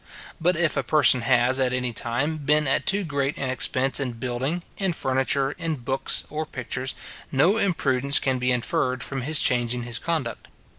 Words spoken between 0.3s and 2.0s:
But if a person has, at any